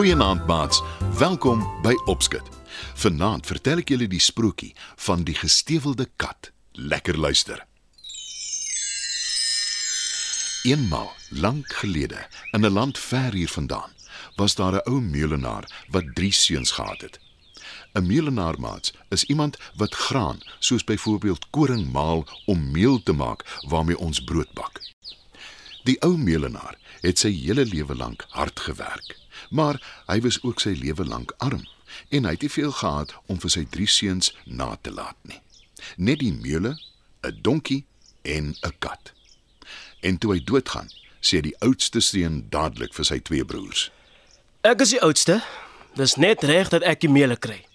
[0.00, 0.82] Goeienaand maats.
[1.18, 2.46] Welkom by Opskud.
[2.96, 4.70] Vanaand vertel ek julle die sprokie
[5.04, 6.48] van die gestewelde kat.
[6.72, 7.60] Lekker luister.
[10.64, 11.12] Eenmaal,
[11.44, 12.24] lank gelede,
[12.56, 13.92] in 'n land ver hiervandaan,
[14.40, 17.20] was daar 'n ou meulenaar wat 3 seuns gehad het.
[17.92, 23.44] 'n Meulenaar maats is iemand wat graan, soos byvoorbeeld koring maal om meel te maak
[23.68, 24.80] waarmee ons brood bak.
[25.88, 29.16] Die ou meulenaar het sy hele lewe lank hard gewerk,
[29.50, 31.64] maar hy was ook sy lewe lank arm
[32.08, 35.40] en hy het nie veel gehad om vir sy drie seuns na te laat nie.
[35.96, 36.76] Net die meule,
[37.24, 37.84] 'n donkie
[38.22, 39.12] en 'n kat.
[40.00, 43.90] En toe hy doodgaan, sê die oudste seun dadelik vir sy twee broers:
[44.62, 45.42] Ek is die oudste.
[45.96, 47.66] Dis net reg dat ek die meele kry.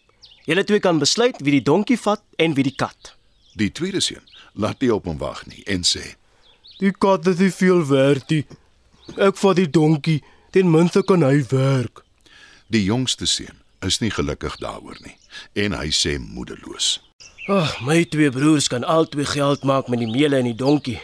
[0.46, 3.16] Julle twee kan besluit wie die donkie vat en wie die kat.
[3.54, 6.16] Die tweede seun laat nie op hom wag nie en sê:
[6.80, 8.44] Die kat is nie veel werd nie.
[9.22, 10.20] Ek vat die donkie,
[10.52, 12.02] ten minste kan hy werk.
[12.68, 15.14] Die jongste seun is nie gelukkig daaroor nie
[15.54, 17.00] en hy sê moedeloos:
[17.52, 20.98] Ag, my twee broers kan albei geld maak met die meele en die donkie.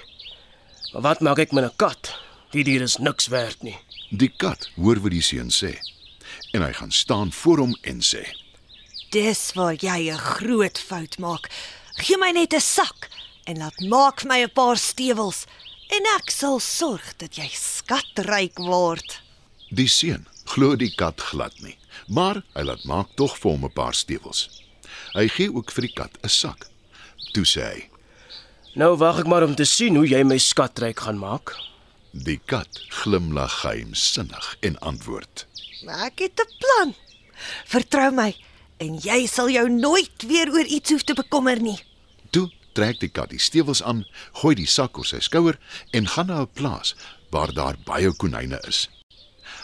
[0.91, 2.15] Maar wat maak ek met 'n kat?
[2.51, 3.77] Die dier is niks werd nie.
[4.09, 5.77] Die kat hoor wat die seun sê
[6.51, 8.27] en hy gaan staan voor hom en sê:
[9.11, 11.47] Dis waar jy 'n groot fout maak.
[11.95, 13.07] Gee my net 'n sak
[13.43, 15.45] en laat maak my 'n paar stewels
[15.89, 19.21] en ek sal sorg dat jy skatryk word.
[19.69, 23.73] Die seun glo die kat glad nie, maar hy laat maak tog vir hom 'n
[23.73, 24.49] paar stewels.
[25.13, 26.67] Hy gee ook vir die kat 'n sak.
[27.33, 27.89] Toe sê hy:
[28.75, 31.55] Nou wag ek maar om te sien hoe jy my skatryk gaan maak.
[32.11, 35.47] Die kat glimlag geheimsinnig en antwoord:
[35.87, 36.95] Ek het 'n plan.
[37.65, 38.35] Vertrou my
[38.77, 41.79] en jy sal jou nooit weer oor iets hoef te bekommer nie.
[42.73, 44.05] Trek die kat die stewels aan,
[44.41, 45.57] gooi die sak oor sy skouer
[45.91, 46.95] en gaan na 'n plaas
[47.31, 48.89] waar daar baie konyne is.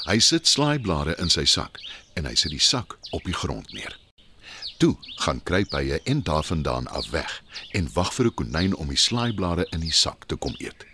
[0.08, 1.80] Hy sit slaaiblare in sy sak
[2.16, 3.98] en hy sit die sak op die grond neer.
[4.78, 7.42] Toe gaan kruip hy en daarvandaan af weg
[7.74, 10.86] en wag vir 'n konyn om die slaaiblare in die sak te kom eet.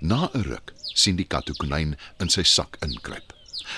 [0.00, 3.32] Na 'n ruk sien die kat 'n konyn in sy sak inkruip.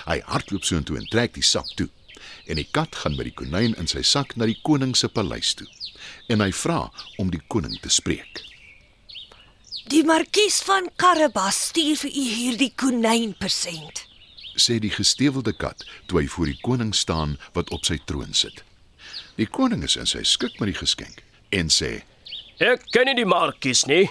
[0.07, 1.89] Hy hardloop soontoe en trek die sak toe.
[2.47, 5.55] En die kat gaan met die konyn in sy sak na die koning se paleis
[5.55, 5.67] toe.
[6.29, 6.91] En hy vra
[7.21, 8.43] om die koning te spreek.
[9.93, 14.07] Die markies van Karabas stuur vir u hierdie konyn persent.
[14.57, 18.63] sê die gestewelde kat toe hy voor die koning staan wat op sy troon sit.
[19.39, 22.05] Die koning is in sy skik met die geskenk en sê:
[22.63, 24.07] Ek ken nie die markies nie,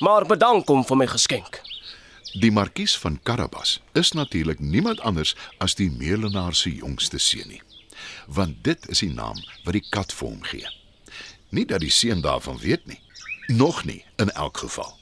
[0.00, 1.60] maar bedank hom vir my geskenk.
[2.34, 7.62] "Die markies van Karabas is natuurlik niemand anders as die meulenaar se jongste seun nie,
[8.26, 10.83] want dit is die naam wat die kat vir hom gee.
[11.54, 13.00] Nie dat die seun daarvan weet nie,
[13.46, 14.96] nog nie in elk geval.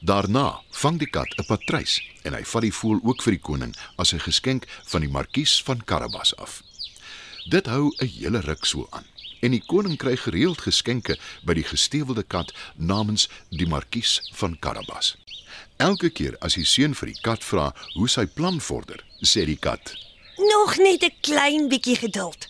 [0.00, 3.76] Daarna vang die kat 'n patrys en hy vat die voël ook vir die koning
[3.96, 6.62] as 'n geskenk van die markies van Karabas af.
[7.50, 9.04] Dit hou 'n hele ruk so aan.
[9.40, 15.16] En die koning kry gereeld geskenke by die gestewelde kat namens die markies van Karabas.
[15.76, 19.58] Elke keer as die seun vir die kat vra hoe sy plan vorder, sê die
[19.58, 19.94] kat:
[20.36, 22.48] Nog net 'n klein bietjie geduld.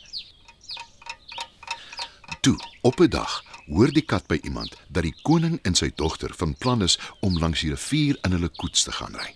[2.40, 6.34] "Toe, op 'n dag hoor die kat by iemand dat die koning en sy dogter
[6.34, 9.34] van plan is om langs die rivier in hulle koets te gaan ry.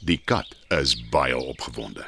[0.00, 2.06] Die kat is baie opgewonde.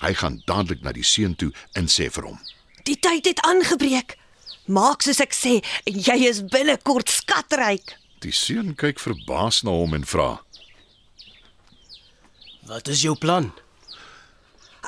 [0.00, 2.38] Hy gaan dadelik na die seun toe en sê vir hom:
[2.84, 4.18] Die tyd het aangebreek.
[4.66, 7.96] Maak soos ek sê en jy is binnekort skatryk.
[8.18, 10.40] Die seun kyk verbaas na hom en vra:
[12.66, 13.52] Wat is jou plan?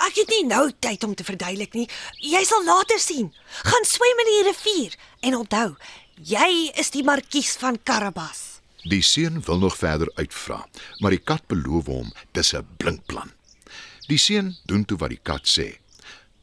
[0.06, 1.88] Ek het nie nou tyd om te verduidelik nie.
[2.22, 3.32] Jy sal later sien.
[3.66, 4.94] Gaan swem in die rivier
[5.26, 5.72] en onthou,
[6.22, 8.60] jy is die markies van Karabas.
[8.88, 10.62] Die seun wil nog verder uitvra,
[11.02, 13.32] maar die kat beloof hom dis 'n blink plan.
[14.08, 15.78] Die seun doen toe wat die kat sê.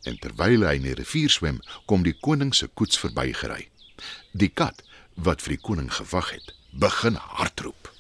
[0.03, 3.69] En terwyl hy in die rivier swem, kom die koning se koets verbygery.
[4.33, 4.83] Die kat,
[5.15, 7.94] wat vir die koning gewag het, begin hardroep.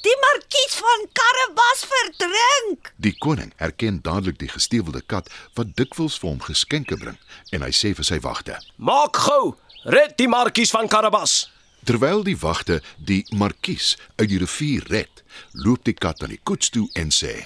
[0.00, 2.92] Die markies van Karabas verdrink.
[2.96, 7.18] Die koning herken dadelik die gestewelde kat wat dikwels vir hom geskenke bring
[7.52, 11.50] en hy sê vir sy wagte: Maak gou, red die markies van Karabas.
[11.84, 16.72] Terwyl die wagte die markies uit die rivier red, loop die kat aan die koets
[16.72, 17.36] toe en sê: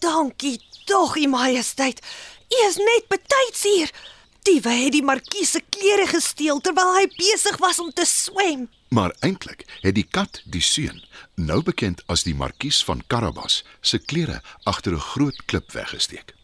[0.00, 0.56] Dankie
[0.88, 2.00] tog, u majesteit.
[2.48, 3.92] U is net betyds hier.
[4.44, 8.66] Diewe het die markies se klere gesteel terwyl hy besig was om te swem.
[8.92, 11.00] Maar eintlik het die kat die seun,
[11.40, 16.34] nou bekend as die markies van Karabas, se klere agter 'n groot klip weggesteek.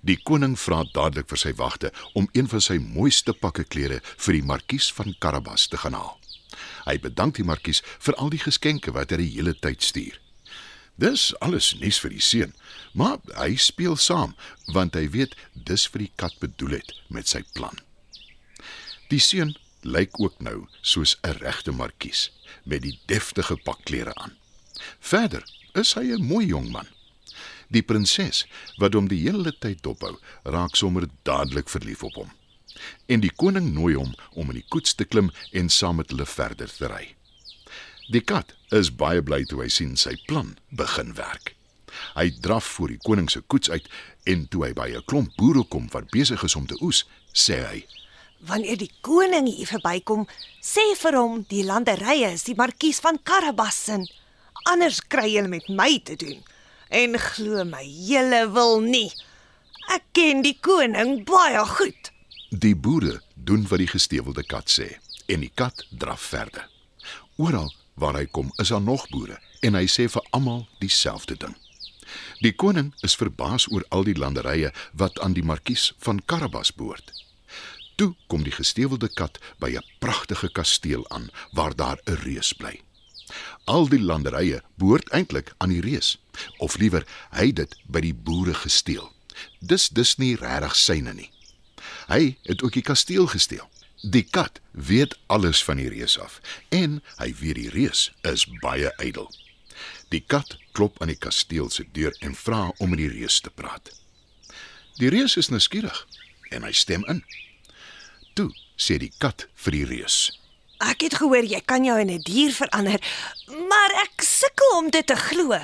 [0.00, 4.32] Die koning vra dadelik vir sy wagte om een van sy mooiste pakke klere vir
[4.32, 6.18] die markies van Karabas te gaan haal.
[6.86, 10.23] Hy bedank die markies vir al die geskenke wat hy die hele tyd stuur.
[10.94, 12.52] Dis alles nuus vir die seun,
[12.94, 14.36] maar hy speel saam
[14.74, 17.74] want hy weet dis vir die kat bedoel het met sy plan.
[19.10, 22.30] Die seun lyk ook nou soos 'n regte markies
[22.64, 24.36] met die deftige pakklere aan.
[25.00, 25.42] Verder
[25.74, 26.86] is hy 'n mooi jong man.
[27.68, 28.46] Die prinses
[28.78, 32.30] wat hom die hele tyd dophou, raak sommer dadelik verlief op hom.
[33.06, 36.26] En die koning nooi hom om in die koets te klim en saam met hulle
[36.26, 37.14] verder te ry.
[38.12, 41.54] Die kat is baie bly toe hy sien sy plan begin werk.
[42.18, 43.86] Hy draf voor die koning se koets uit
[44.28, 47.64] en toe hy by 'n klomp boere kom wat besig is om te oes, sê
[47.64, 47.86] hy:
[48.44, 50.26] Wanneer die koning hier verbykom,
[50.60, 53.96] sê vir hom die landerye is die markies van Karabas se.
[54.66, 56.44] Anders kry jy met my te doen.
[56.90, 59.12] En glo my, julle wil nie.
[59.88, 62.12] Ek ken die koning baie goed.
[62.50, 66.68] Die boere doen wat die gestewelde kat sê en die kat draf verder.
[67.36, 71.54] Oral waar hy kom, is daar nog boere en hy sê vir almal dieselfde ding.
[72.44, 77.12] Die koning is verbaas oor al die landerye wat aan die markies van Karabas behoort.
[77.96, 82.80] Toe kom die gestewelde kat by 'n pragtige kasteel aan waar daar 'n reus bly.
[83.64, 86.18] Al die landerye behoort eintlik aan die reus,
[86.58, 89.12] of liewer hy het dit by die boere gesteel.
[89.60, 91.30] Dis dis nie regtig syne nie.
[92.06, 93.68] Hy het ook die kasteel gesteel.
[94.04, 98.92] Die kat weet alles van die reus af en hy weet die reus is baie
[99.00, 99.30] ydel.
[100.12, 103.50] Die kat klop aan die kasteel se deur en vra om met die reus te
[103.50, 103.88] praat.
[105.00, 106.04] Die reus is nuuskierig
[106.52, 107.22] en hy stem in.
[108.36, 110.18] Toe sê die kat vir die reus:
[110.84, 113.00] Ek het gehoor jy kan jou in 'n dier verander,
[113.48, 115.58] maar ek sukkel om dit te glo.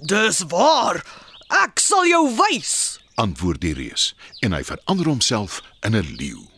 [0.00, 1.04] Dis waar.
[1.50, 3.00] Ek sal jou wys.
[3.20, 6.49] antwoord die reus en hy verander homself in 'n leeu.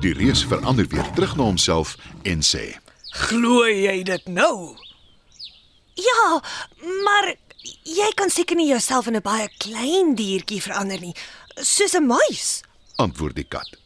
[0.00, 2.76] Die reus verander weer terug na homself en sê:
[3.28, 4.76] Glo jy dit nou?
[5.94, 6.42] Ja,
[7.04, 7.34] maar
[7.82, 11.14] jy kan seker nie jouself in 'n baie klein diertjie verander nie,
[11.56, 12.62] soos 'n muis.
[12.96, 13.76] antwoord die kat.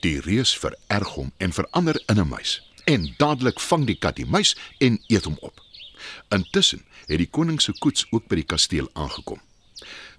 [0.00, 2.62] Die reus vererg hom en verander in 'n muis.
[2.84, 5.60] En dadelik vang die kat die muis en eet hom op.
[6.28, 9.40] Intussen het die koning se koets ook by die kasteel aangekom.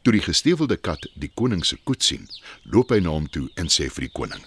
[0.01, 2.27] Toe die gestewelde kat die koning se koets sien,
[2.71, 4.43] loop hy na hom toe en sê vir die koning: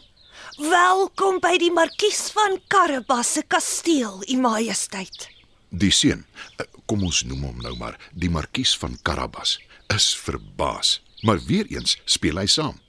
[0.57, 5.29] Welkom by die markies van Karabas se kasteel, u majesteit.
[5.69, 6.25] Die seun,
[6.59, 9.59] eh, kom ons noem hom nou maar die markies van Karabas,
[9.95, 12.81] is verbaas, maar weer eens speel hy saam.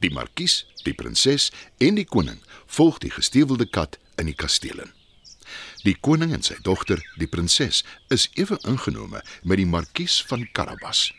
[0.00, 4.92] Die markies, die prinses en die koning volg die gestewelde kat in die kasteel in.
[5.82, 11.10] Die koning en sy dogter, die prinses, is ewe ingenome met die markies van Karabas.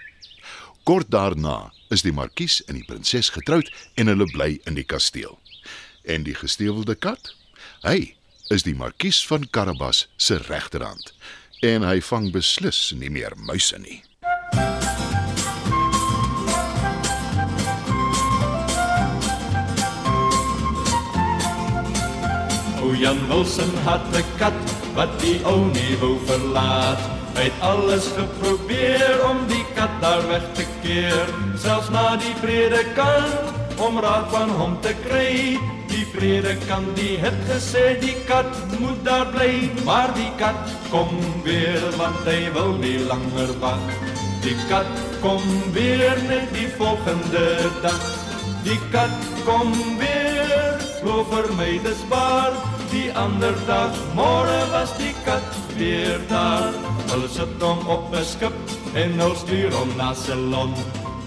[0.83, 3.67] Kort daarna is die markies en die prinses getroud
[4.01, 5.37] en hulle bly in die kasteel.
[6.09, 7.35] En die gestewelde kat,
[7.85, 8.15] hy
[8.49, 11.13] is die markies van Karabas se regterhand
[11.61, 14.01] en hy vang beslis nie meer muise nie.
[22.81, 24.57] O Jan Wilson had 'n kat
[24.97, 27.20] wat die ou nie wou verlaat.
[27.41, 33.79] Hy het alles geprobeer om die kat daar weg te keer, selfs na die predikant
[33.81, 35.57] om raad van hom te kry.
[35.89, 38.45] Die predikant die het gesê die kat
[38.77, 43.89] moet daar bly, maar die kat kom weer want hy wil nie langer wag.
[44.45, 45.41] Die kat kom
[45.73, 47.47] weer net die volgende
[47.81, 48.05] dag.
[48.69, 49.17] Die kat
[49.49, 52.53] kom weer, glo vir my dis waar.
[52.93, 57.00] Die ander dag, môre was die kat weer daar.
[57.11, 58.53] Hulle sit hom op 'n skip
[58.95, 60.71] en hulle stuur hom na Ceylon.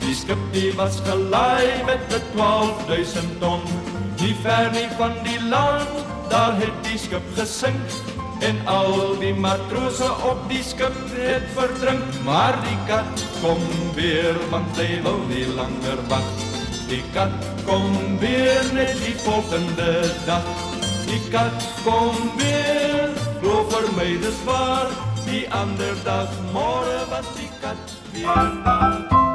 [0.00, 3.60] Die skip die was gelaai met 'n 12000 ton.
[4.20, 5.92] Nie ver nie van die land,
[6.30, 7.86] daar het die skip gesink.
[8.40, 13.62] En al die matrose op die skip het verdrink, maar die kat kom
[13.94, 16.28] weer want hy wil nie langer wag.
[16.88, 17.36] Die kat
[17.66, 20.46] kom weer net die volgende dag.
[21.06, 23.08] Die kat kom weer,
[23.40, 25.13] glo vir my dis waar.
[25.34, 29.33] Die ander dag môre was die kat weer.